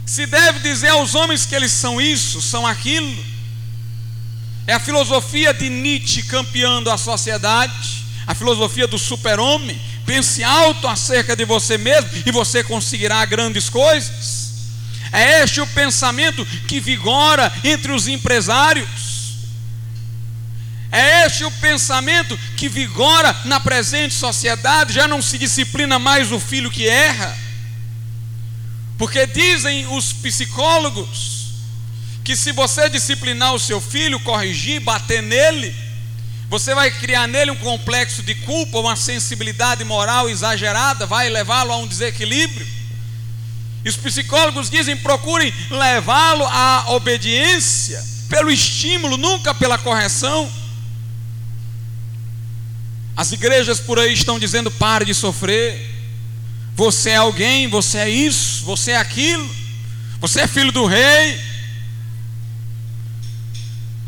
[0.06, 3.24] se deve dizer aos homens que eles são isso, são aquilo.
[4.66, 9.80] É a filosofia de Nietzsche campeando a sociedade, a filosofia do super-homem.
[10.06, 14.50] Pense alto acerca de você mesmo e você conseguirá grandes coisas.
[15.12, 18.88] É este o pensamento que vigora entre os empresários.
[20.92, 26.40] É este o pensamento que vigora na presente sociedade, já não se disciplina mais o
[26.40, 27.36] filho que erra.
[28.98, 31.40] Porque dizem os psicólogos
[32.24, 35.74] que se você disciplinar o seu filho, corrigir, bater nele,
[36.48, 41.76] você vai criar nele um complexo de culpa, uma sensibilidade moral exagerada, vai levá-lo a
[41.76, 42.66] um desequilíbrio.
[43.84, 50.50] E os psicólogos dizem: procurem levá-lo à obediência, pelo estímulo, nunca pela correção.
[53.16, 55.88] As igrejas por aí estão dizendo: pare de sofrer.
[56.74, 59.48] Você é alguém, você é isso, você é aquilo.
[60.20, 61.40] Você é filho do rei.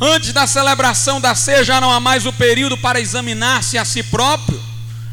[0.01, 4.03] Antes da celebração da ceia já não há mais o período para examinar-se a si
[4.03, 4.61] próprio.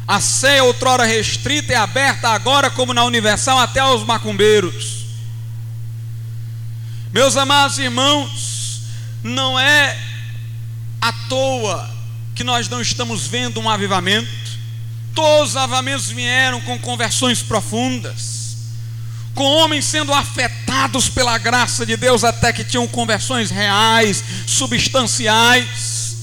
[0.06, 5.06] A ceia, outrora restrita, é aberta agora, como na Universal, até aos macumbeiros.
[7.12, 8.82] Meus amados irmãos,
[9.22, 9.96] não é
[11.00, 11.99] à toa
[12.40, 14.26] que nós não estamos vendo um avivamento.
[15.14, 18.56] Todos os avivamentos vieram com conversões profundas,
[19.34, 26.16] com homens sendo afetados pela graça de Deus até que tinham conversões reais, substanciais.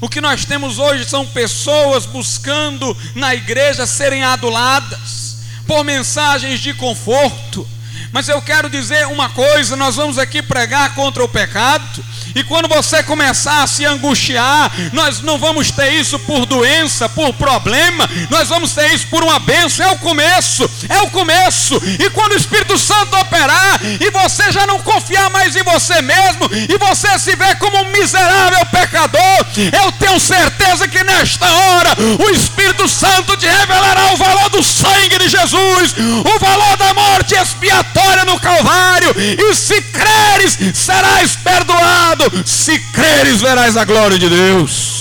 [0.00, 6.72] O que nós temos hoje são pessoas buscando na igreja serem aduladas por mensagens de
[6.72, 7.68] conforto.
[8.12, 12.68] Mas eu quero dizer uma coisa: nós vamos aqui pregar contra o pecado, e quando
[12.68, 18.48] você começar a se angustiar, nós não vamos ter isso por doença, por problema, nós
[18.48, 19.86] vamos ter isso por uma benção.
[19.86, 21.80] É o começo, é o começo.
[21.98, 26.50] E quando o Espírito Santo operar, e você já não confiar mais em você mesmo,
[26.52, 32.30] e você se ver como um miserável pecador, eu tenho certeza que nesta hora o
[32.30, 35.94] Espírito Santo te revelará o valor do sangue de Jesus,
[36.24, 43.76] o valor da morte expiatória no Calvário, e se creres, serás perdoado se creres, verás
[43.76, 45.00] a glória de Deus.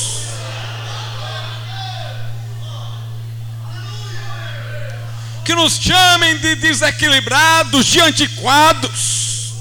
[5.43, 9.53] Que nos chamem de desequilibrados, de antiquados,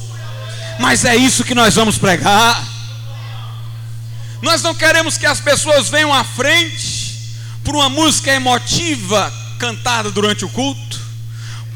[0.78, 2.62] mas é isso que nós vamos pregar.
[4.42, 7.32] Nós não queremos que as pessoas venham à frente
[7.64, 11.00] por uma música emotiva cantada durante o culto,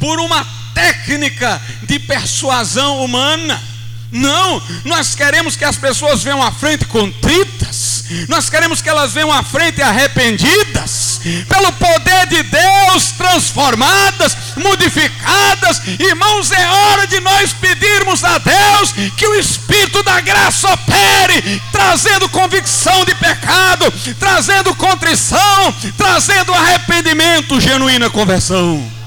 [0.02, 3.72] por uma técnica de persuasão humana
[4.12, 9.32] não, nós queremos que as pessoas venham à frente contritas, nós queremos que elas venham
[9.32, 15.80] à frente arrependidas, pelo poder de Deus transformadas, modificadas.
[15.98, 22.28] Irmãos, é hora de nós pedirmos a Deus que o Espírito da graça opere, trazendo
[22.28, 29.01] convicção de pecado, trazendo contrição, trazendo arrependimento, genuína conversão.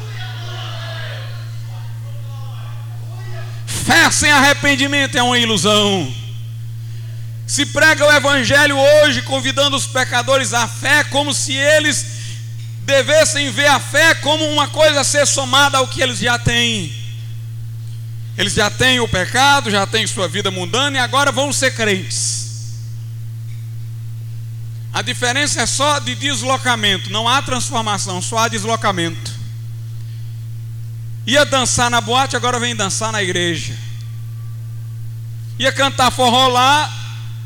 [3.85, 6.11] Fé sem arrependimento é uma ilusão.
[7.45, 12.03] Se prega o Evangelho hoje, convidando os pecadores à fé, como se eles
[12.79, 16.91] devessem ver a fé como uma coisa a ser somada ao que eles já têm.
[18.35, 22.45] Eles já têm o pecado, já têm sua vida mundana e agora vão ser crentes.
[24.91, 29.34] A diferença é só de deslocamento, não há transformação, só há deslocamento.
[31.25, 33.75] Ia dançar na boate, agora vem dançar na igreja.
[35.57, 36.91] Ia cantar forró lá,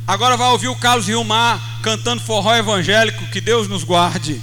[0.06, 3.26] agora vai ouvir o Carlos Rilmar cantando forró evangélico.
[3.28, 4.42] Que Deus nos guarde.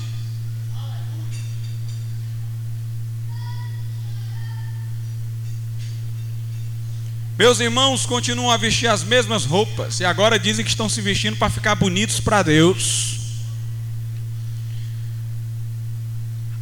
[7.38, 11.36] Meus irmãos continuam a vestir as mesmas roupas e agora dizem que estão se vestindo
[11.36, 13.18] para ficar bonitos para Deus.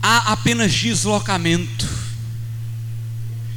[0.03, 2.04] Há apenas deslocamento.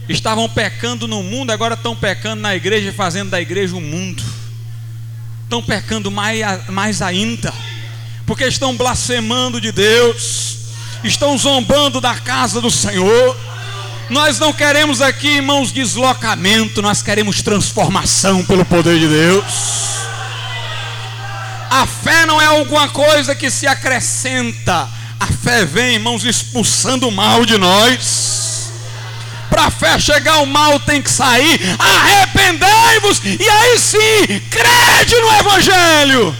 [0.09, 4.23] Estavam pecando no mundo, agora estão pecando na igreja, fazendo da igreja um mundo.
[5.43, 6.39] Estão pecando mais,
[6.69, 7.53] mais ainda,
[8.25, 10.57] porque estão blasfemando de Deus,
[11.03, 13.37] estão zombando da casa do Senhor.
[14.09, 19.45] Nós não queremos aqui, irmãos, deslocamento, nós queremos transformação pelo poder de Deus.
[21.69, 24.87] A fé não é alguma coisa que se acrescenta,
[25.19, 28.36] a fé vem, irmãos, expulsando o mal de nós
[29.49, 31.59] para a fé chegar, o mal tem que sair.
[31.79, 36.35] Arrependei-vos, e aí sim, crede no Evangelho.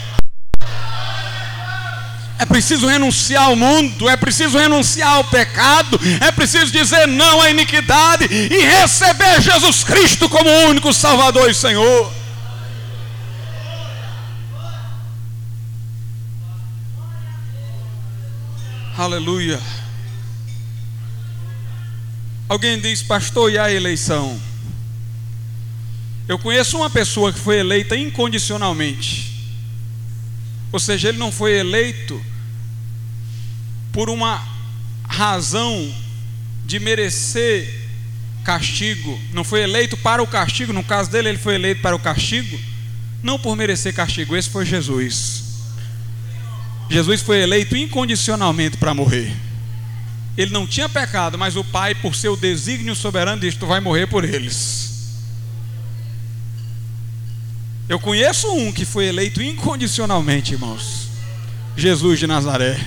[2.40, 7.50] É preciso renunciar ao mundo, é preciso renunciar ao pecado, é preciso dizer não à
[7.50, 12.14] iniquidade e receber Jesus Cristo como único Salvador e Senhor.
[18.98, 19.60] Aleluia.
[22.50, 24.40] Alguém diz, pastor, e a eleição?
[26.28, 29.28] Eu conheço uma pessoa que foi eleita incondicionalmente.
[30.72, 32.22] Ou seja, ele não foi eleito
[33.92, 34.46] por uma
[35.08, 35.94] razão
[36.66, 37.88] de merecer
[38.44, 42.00] castigo, não foi eleito para o castigo, no caso dele, ele foi eleito para o
[42.00, 42.58] castigo,
[43.24, 45.44] não por merecer castigo, esse foi Jesus.
[46.90, 49.47] Jesus foi eleito incondicionalmente para morrer.
[50.38, 54.06] Ele não tinha pecado, mas o pai, por seu desígnio soberano, disse: Tu vai morrer
[54.06, 54.88] por eles.
[57.90, 61.08] Eu conheço um que foi eleito incondicionalmente, irmãos.
[61.76, 62.78] Jesus de Nazaré.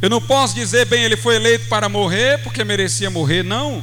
[0.00, 3.82] Eu não posso dizer, bem, ele foi eleito para morrer porque merecia morrer, não.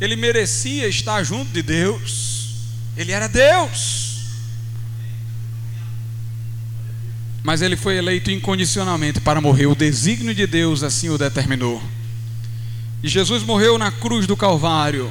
[0.00, 2.54] Ele merecia estar junto de Deus.
[2.96, 4.09] Ele era Deus.
[7.42, 9.66] Mas ele foi eleito incondicionalmente para morrer.
[9.66, 11.82] O desígnio de Deus assim o determinou.
[13.02, 15.10] E Jesus morreu na cruz do Calvário.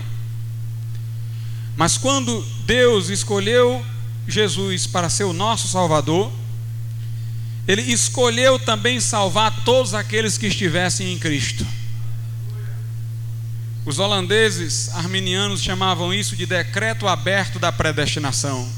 [1.75, 3.83] Mas quando Deus escolheu
[4.27, 6.31] Jesus para ser o nosso Salvador,
[7.67, 11.65] Ele escolheu também salvar todos aqueles que estivessem em Cristo.
[13.85, 18.69] Os holandeses arminianos chamavam isso de decreto aberto da predestinação.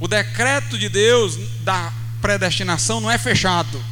[0.00, 1.92] O decreto de Deus da
[2.24, 3.84] predestinação não é fechado.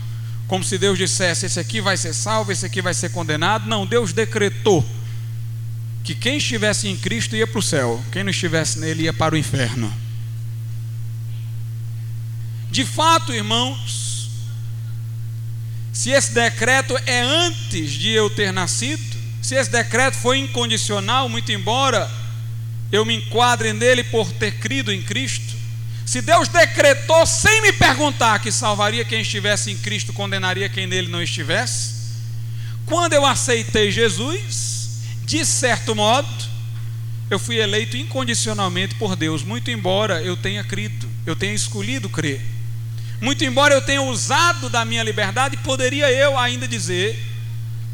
[0.49, 3.69] Como se Deus dissesse: esse aqui vai ser salvo, esse aqui vai ser condenado.
[3.69, 4.83] Não, Deus decretou
[6.03, 9.35] que quem estivesse em Cristo ia para o céu, quem não estivesse nele ia para
[9.35, 9.93] o inferno.
[12.71, 14.31] De fato, irmãos,
[15.93, 19.03] se esse decreto é antes de eu ter nascido,
[19.43, 22.11] se esse decreto foi incondicional, muito embora
[22.91, 25.62] eu me enquadre nele por ter crido em Cristo,
[26.05, 31.09] se Deus decretou sem me perguntar que salvaria quem estivesse em Cristo, condenaria quem nele
[31.09, 31.93] não estivesse,
[32.87, 36.29] quando eu aceitei Jesus, de certo modo,
[37.31, 42.41] eu fui eleito incondicionalmente por Deus, muito embora eu tenha crido, eu tenha escolhido crer.
[43.21, 47.19] Muito embora eu tenha usado da minha liberdade, poderia eu ainda dizer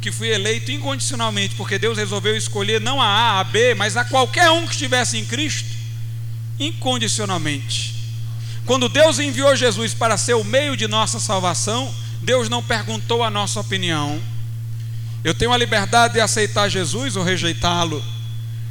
[0.01, 4.05] que fui eleito incondicionalmente, porque Deus resolveu escolher não a A, a B, mas a
[4.05, 5.69] qualquer um que estivesse em Cristo,
[6.59, 7.98] incondicionalmente.
[8.69, 11.91] Quando Deus enviou Jesus para ser o meio de nossa salvação,
[12.21, 14.21] Deus não perguntou a nossa opinião.
[15.25, 18.05] Eu tenho a liberdade de aceitar Jesus ou rejeitá-lo,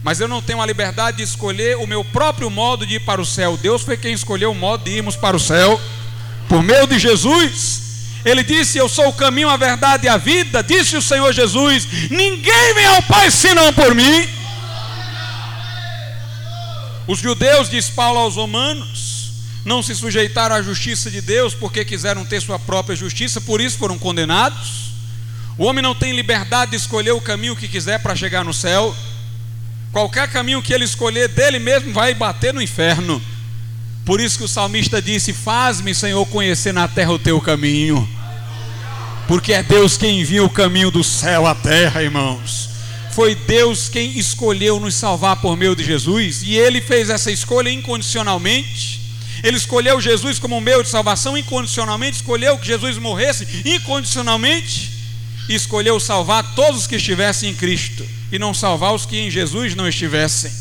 [0.03, 3.19] mas eu não tenho a liberdade de escolher o meu próprio modo de ir para
[3.19, 3.57] o céu.
[3.57, 5.81] Deus foi quem escolheu o modo de irmos para o céu,
[6.47, 7.81] por meio de Jesus.
[8.23, 10.61] Ele disse: Eu sou o caminho, a verdade e a vida.
[10.61, 14.29] Disse o Senhor Jesus: Ninguém vem ao Pai senão por mim.
[17.07, 19.07] Os judeus, diz Paulo aos romanos,
[19.68, 23.78] não se sujeitaram à justiça de Deus porque quiseram ter sua própria justiça, por isso
[23.78, 24.93] foram condenados.
[25.57, 28.95] O homem não tem liberdade de escolher o caminho que quiser para chegar no céu.
[29.91, 33.22] Qualquer caminho que ele escolher dele mesmo vai bater no inferno.
[34.05, 38.07] Por isso que o salmista disse: Faz-me, Senhor, conhecer na terra o teu caminho.
[39.28, 42.70] Porque é Deus quem envia o caminho do céu à terra, irmãos.
[43.11, 47.70] Foi Deus quem escolheu nos salvar por meio de Jesus, e ele fez essa escolha
[47.70, 48.96] incondicionalmente.
[49.43, 54.97] Ele escolheu Jesus como meio de salvação incondicionalmente, escolheu que Jesus morresse incondicionalmente,
[55.49, 59.31] e escolheu salvar todos os que estivessem em Cristo e não salvar os que em
[59.31, 60.51] Jesus não estivessem.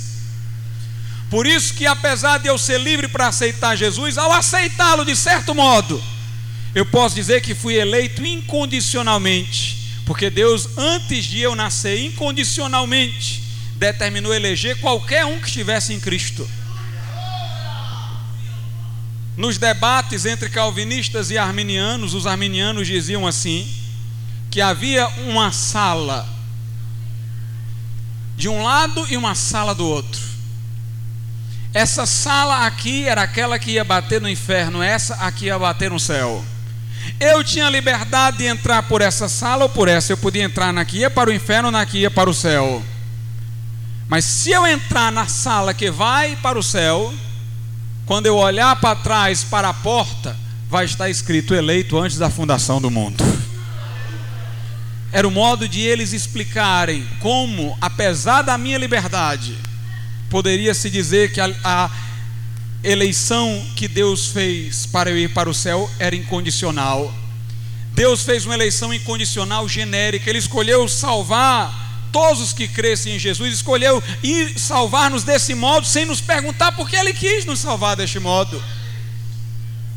[1.29, 5.55] Por isso que apesar de eu ser livre para aceitar Jesus, ao aceitá-lo de certo
[5.55, 6.03] modo,
[6.75, 13.43] eu posso dizer que fui eleito incondicionalmente, porque Deus antes de eu nascer incondicionalmente
[13.75, 16.49] determinou eleger qualquer um que estivesse em Cristo.
[19.37, 23.71] Nos debates entre calvinistas e arminianos, os arminianos diziam assim:
[24.51, 26.27] que havia uma sala
[28.37, 30.21] de um lado e uma sala do outro.
[31.75, 36.01] Essa sala aqui era aquela que ia bater no inferno, essa aqui ia bater no
[36.01, 36.43] céu.
[37.21, 40.13] Eu tinha liberdade de entrar por essa sala ou por essa.
[40.13, 42.83] Eu podia entrar na que ia para o inferno, na que ia para o céu.
[44.09, 47.13] Mas se eu entrar na sala que vai para o céu,
[48.07, 50.37] quando eu olhar para trás para a porta,
[50.71, 53.23] vai estar escrito eleito antes da fundação do mundo.
[55.13, 59.59] Era o modo de eles explicarem como, apesar da minha liberdade,
[60.31, 61.91] poderia se dizer que a, a
[62.85, 67.13] eleição que Deus fez para eu ir para o céu era incondicional.
[67.93, 71.86] Deus fez uma eleição incondicional genérica, Ele escolheu salvar
[72.17, 76.89] todos os que crescem em Jesus, escolheu ir salvar-nos desse modo, sem nos perguntar por
[76.89, 78.63] que Ele quis nos salvar deste modo.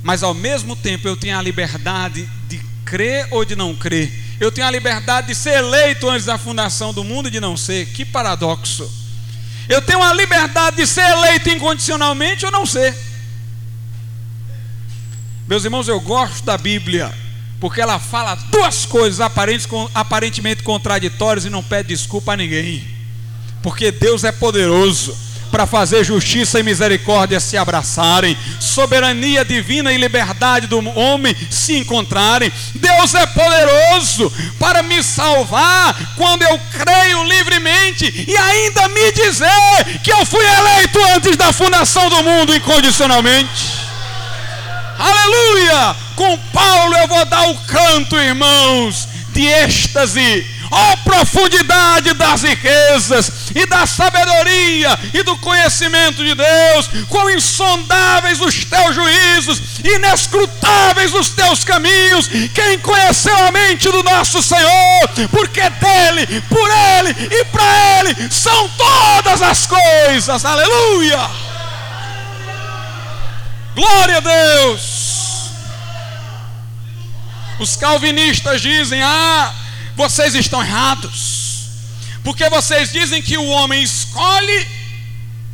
[0.03, 4.51] Mas ao mesmo tempo eu tenho a liberdade de crer ou de não crer eu
[4.51, 7.87] tenho a liberdade de ser eleito antes da fundação do mundo e de não ser.
[7.87, 8.89] Que paradoxo.
[9.67, 12.95] Eu tenho a liberdade de ser eleito incondicionalmente ou não ser.
[15.45, 17.13] Meus irmãos, eu gosto da Bíblia,
[17.59, 19.19] porque ela fala duas coisas
[19.93, 22.87] aparentemente contraditórias e não pede desculpa a ninguém.
[23.61, 25.15] Porque Deus é poderoso
[25.51, 32.51] para fazer justiça e misericórdia se abraçarem, soberania divina e liberdade do homem se encontrarem.
[32.75, 40.11] Deus é poderoso para me salvar quando eu creio livremente e ainda me dizer que
[40.11, 43.79] eu fui eleito antes da fundação do mundo incondicionalmente.
[44.97, 46.08] Aleluia!
[46.19, 53.31] Com Paulo eu vou dar o canto, irmãos, de êxtase ó oh, profundidade das riquezas
[53.55, 61.29] e da sabedoria e do conhecimento de Deus, quão insondáveis os teus juízos, inescrutáveis os
[61.29, 62.27] teus caminhos.
[62.53, 68.69] Quem conheceu a mente do nosso Senhor, porque dele, por ele e para ele são
[68.77, 70.43] todas as coisas.
[70.43, 71.29] Aleluia!
[73.73, 74.98] Glória a Deus!
[77.59, 79.53] Os calvinistas dizem: ah,
[79.95, 81.67] vocês estão errados.
[82.23, 84.67] Porque vocês dizem que o homem escolhe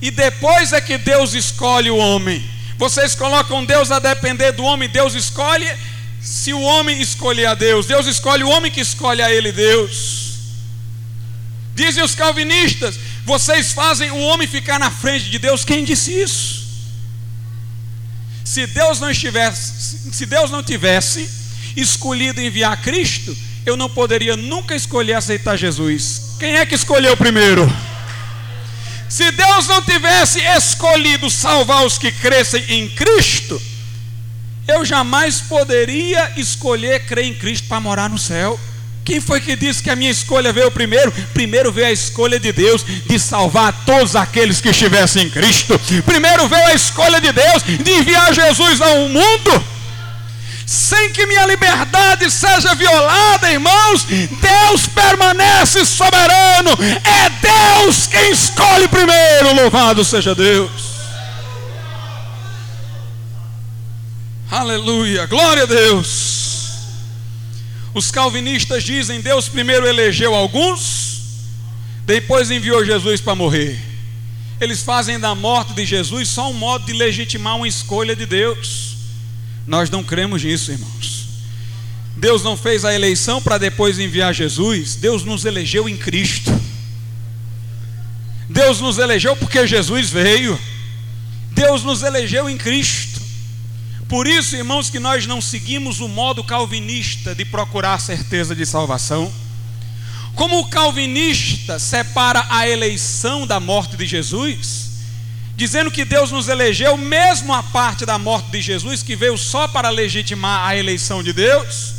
[0.02, 2.44] e depois é que Deus escolhe o homem.
[2.78, 5.68] Vocês colocam Deus a depender do homem, Deus escolhe
[6.22, 7.86] se o homem escolher a Deus.
[7.86, 10.26] Deus escolhe o homem que escolhe a ele, Deus.
[11.74, 15.66] Dizem os calvinistas, vocês fazem o homem ficar na frente de Deus.
[15.66, 16.66] Quem disse isso?
[18.44, 21.45] Se Deus não estivesse, se Deus não tivesse
[21.76, 26.36] escolhido enviar Cristo, eu não poderia nunca escolher aceitar Jesus.
[26.40, 27.72] Quem é que escolheu primeiro?
[29.10, 33.62] Se Deus não tivesse escolhido salvar os que crescem em Cristo,
[34.68, 38.60] eu jamais poderia escolher crer em Cristo para morar no céu.
[39.04, 41.12] Quem foi que disse que a minha escolha veio primeiro?
[41.34, 45.80] Primeiro veio a escolha de Deus de salvar todos aqueles que estivessem em Cristo.
[46.04, 49.75] Primeiro veio a escolha de Deus de enviar Jesus ao mundo
[50.66, 56.72] sem que minha liberdade seja violada, irmãos, Deus permanece soberano,
[57.04, 60.96] é Deus quem escolhe primeiro, louvado seja Deus.
[64.50, 66.36] Aleluia, glória a Deus.
[67.94, 71.22] Os calvinistas dizem: Deus primeiro elegeu alguns,
[72.06, 73.80] depois enviou Jesus para morrer.
[74.60, 78.95] Eles fazem da morte de Jesus só um modo de legitimar uma escolha de Deus.
[79.66, 81.26] Nós não cremos nisso, irmãos.
[82.16, 86.52] Deus não fez a eleição para depois enviar Jesus, Deus nos elegeu em Cristo.
[88.50, 90.58] Deus nos elegeu porque Jesus veio.
[91.52, 93.22] Deus nos elegeu em Cristo.
[94.08, 99.34] Por isso, irmãos, que nós não seguimos o modo calvinista de procurar certeza de salvação.
[100.36, 104.90] Como o calvinista separa a eleição da morte de Jesus,
[105.56, 109.68] dizendo que Deus nos elegeu mesmo a parte da morte de Jesus, que veio só
[109.68, 111.94] para legitimar a eleição de Deus.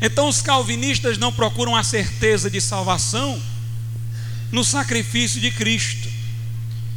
[0.00, 3.40] Então, os calvinistas não procuram a certeza de salvação
[4.50, 6.08] no sacrifício de Cristo.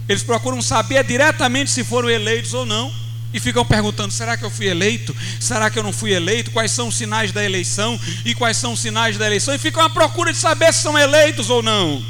[0.07, 2.91] Eles procuram saber diretamente se foram eleitos ou não.
[3.31, 5.15] E ficam perguntando: será que eu fui eleito?
[5.39, 6.49] Será que eu não fui eleito?
[6.49, 7.99] Quais são os sinais da eleição?
[8.25, 9.53] E quais são os sinais da eleição?
[9.53, 12.03] E ficam à procura de saber se são eleitos ou não.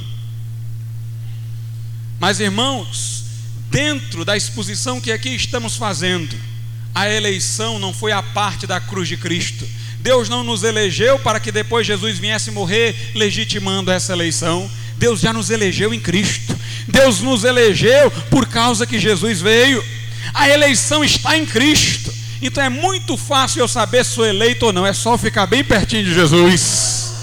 [2.21, 3.18] Mas irmãos,
[3.69, 6.35] dentro da exposição que aqui estamos fazendo,
[6.93, 9.67] a eleição não foi a parte da cruz de Cristo.
[9.99, 14.69] Deus não nos elegeu para que depois Jesus viesse morrer legitimando essa eleição.
[14.97, 16.57] Deus já nos elegeu em Cristo.
[16.87, 19.83] Deus nos elegeu por causa que Jesus veio.
[20.33, 22.13] A eleição está em Cristo.
[22.41, 25.63] Então é muito fácil eu saber se sou eleito ou não, é só ficar bem
[25.63, 27.13] pertinho de Jesus.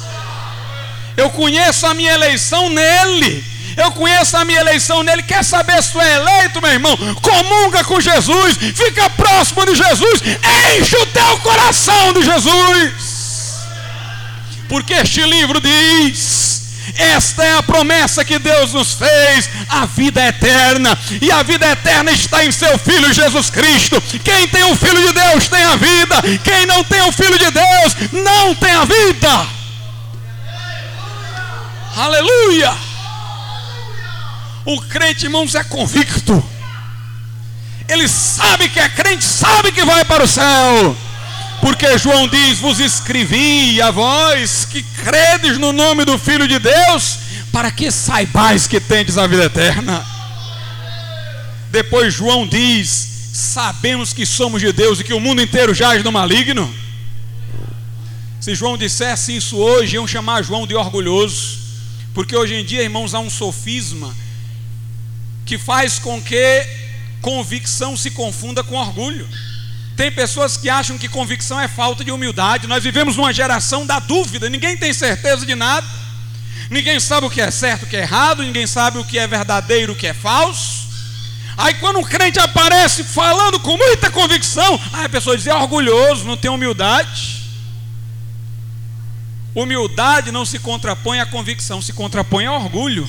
[1.16, 3.42] Eu conheço a minha eleição nele.
[3.77, 5.22] Eu conheço a minha eleição nele.
[5.22, 6.97] Quer saber se tu é eleito, meu irmão?
[7.20, 10.22] Comunga com Jesus, fica próximo de Jesus,
[10.79, 13.16] enche o teu coração de Jesus.
[14.68, 16.47] Porque este livro diz
[16.99, 20.99] esta é a promessa que Deus nos fez, a vida eterna.
[21.20, 24.01] E a vida eterna está em seu Filho Jesus Cristo.
[24.24, 26.22] Quem tem o Filho de Deus tem a vida.
[26.43, 29.47] Quem não tem o Filho de Deus não tem a vida.
[31.97, 32.86] Aleluia!
[34.66, 36.44] O crente, irmãos, é convicto.
[37.88, 40.96] Ele sabe que é crente, sabe que vai para o céu.
[41.60, 47.18] Porque João diz: Vos escrevi a vós que credes no nome do Filho de Deus,
[47.52, 50.04] para que saibais que tendes a vida eterna.
[51.70, 56.10] Depois João diz: Sabemos que somos de Deus e que o mundo inteiro jaz no
[56.10, 56.74] maligno.
[58.40, 61.58] Se João dissesse isso hoje, iam chamar João de orgulhoso,
[62.12, 64.12] porque hoje em dia, irmãos, há um sofisma
[65.47, 66.66] que faz com que
[67.22, 69.26] convicção se confunda com orgulho.
[69.97, 72.66] Tem pessoas que acham que convicção é falta de humildade.
[72.66, 75.86] Nós vivemos numa geração da dúvida, ninguém tem certeza de nada.
[76.68, 79.26] Ninguém sabe o que é certo, o que é errado, ninguém sabe o que é
[79.26, 80.84] verdadeiro, o que é falso.
[81.57, 86.24] Aí quando um crente aparece falando com muita convicção, aí a pessoa diz: é orgulhoso,
[86.24, 87.36] não tem humildade.
[89.55, 93.09] Humildade não se contrapõe à convicção, se contrapõe ao orgulho.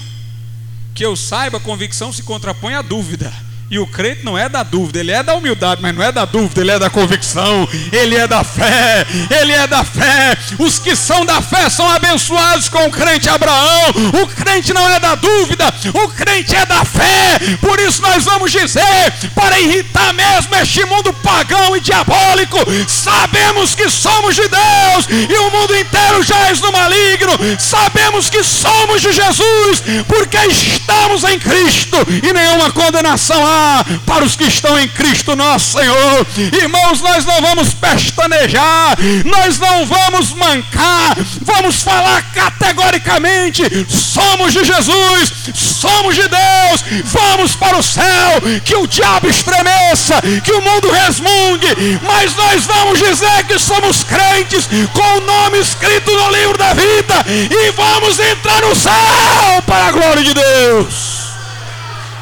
[0.97, 3.31] Que eu saiba, convicção se contrapõe à dúvida.
[3.69, 6.23] E o crente não é da dúvida, ele é da humildade, mas não é da
[6.23, 10.37] dúvida, ele é da convicção, ele é da fé, ele é da fé.
[10.57, 13.89] Os que são da fé são abençoados com o crente Abraão.
[14.23, 17.39] O crente não é da dúvida, o crente é da fé.
[17.59, 23.89] Por isso nós vamos dizer, para irritar mesmo este mundo pagão e diabólico, sabemos que
[23.89, 27.33] somos de Deus e o mundo inteiro já é no maligno.
[27.59, 33.56] Sabemos que somos de Jesus, porque estamos em Cristo e nenhuma condenação há
[34.05, 36.27] para os que estão em Cristo nosso Senhor.
[36.53, 45.33] Irmãos, nós não vamos pestanejar, nós não vamos mancar, vamos falar categoricamente: somos de Jesus,
[45.53, 51.99] somos de Deus, vamos para o céu, que o diabo estremeça, que o mundo resmungue,
[52.03, 57.25] mas nós vamos dizer que somos crentes com o nome escrito no livro da vida
[57.27, 61.26] e vamos entrar no céu para a glória de Deus.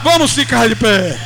[0.05, 1.19] Vamos ficar de pé.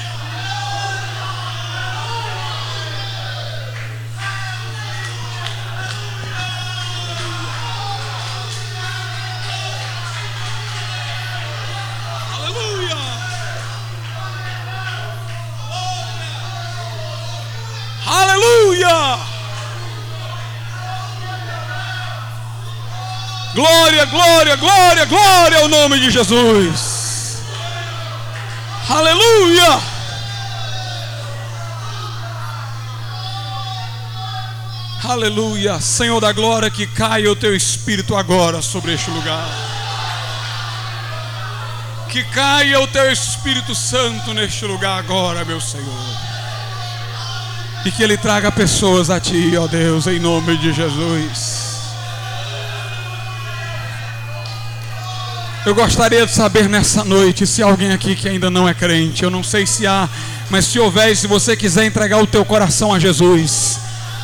[12.34, 12.96] Aleluia!
[18.08, 19.20] Aleluia!
[23.54, 26.99] Glória, glória, glória, glória ao nome de Jesus.
[28.90, 29.80] Aleluia!
[35.04, 39.48] Aleluia, Senhor da glória, que caia o teu espírito agora sobre este lugar.
[42.10, 45.86] Que caia o teu Espírito Santo neste lugar agora, meu Senhor.
[47.86, 51.69] E que ele traga pessoas a ti, ó Deus, em nome de Jesus.
[55.70, 59.22] Eu gostaria de saber nessa noite se alguém aqui que ainda não é crente.
[59.22, 60.10] Eu não sei se há,
[60.50, 63.80] mas se houver, se você quiser entregar o teu coração a Jesus,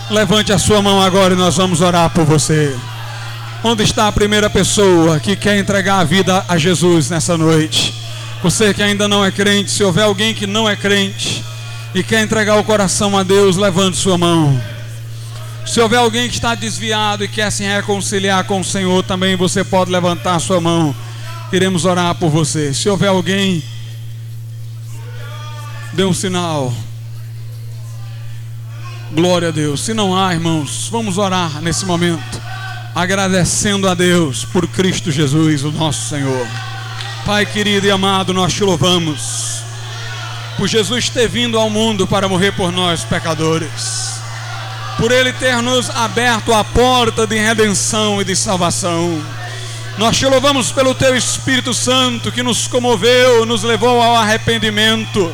[0.09, 2.75] Levante a sua mão agora e nós vamos orar por você.
[3.63, 7.93] Onde está a primeira pessoa que quer entregar a vida a Jesus nessa noite?
[8.41, 11.43] Você que ainda não é crente, se houver alguém que não é crente
[11.93, 14.59] e quer entregar o coração a Deus, levante sua mão.
[15.63, 19.63] Se houver alguém que está desviado e quer se reconciliar com o Senhor, também você
[19.63, 20.95] pode levantar sua mão.
[21.51, 22.73] Iremos orar por você.
[22.73, 23.63] Se houver alguém,
[25.93, 26.73] dê um sinal.
[29.11, 29.81] Glória a Deus.
[29.81, 32.41] Se não há, irmãos, vamos orar nesse momento,
[32.93, 36.47] agradecendo a Deus por Cristo Jesus, o nosso Senhor.
[37.25, 39.55] Pai querido e amado, nós te louvamos
[40.57, 44.19] por Jesus ter vindo ao mundo para morrer por nós, pecadores,
[44.97, 49.21] por Ele ter nos aberto a porta de redenção e de salvação.
[49.97, 55.33] Nós te louvamos pelo Teu Espírito Santo que nos comoveu, nos levou ao arrependimento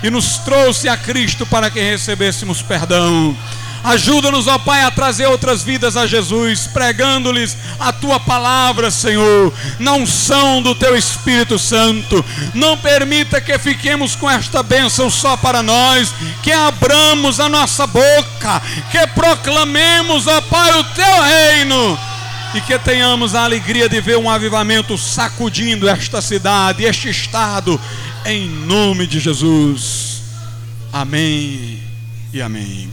[0.00, 3.36] e nos trouxe a Cristo para que recebêssemos perdão.
[3.82, 9.94] Ajuda-nos, ó Pai, a trazer outras vidas a Jesus, pregando-lhes a tua palavra, Senhor, na
[9.94, 12.24] unção do teu Espírito Santo.
[12.54, 18.62] Não permita que fiquemos com esta bênção só para nós, que abramos a nossa boca,
[18.92, 22.15] que proclamemos, ó Pai, o teu reino
[22.56, 27.78] e que tenhamos a alegria de ver um avivamento sacudindo esta cidade, este estado,
[28.24, 30.22] em nome de Jesus.
[30.90, 31.82] Amém
[32.32, 32.84] e amém.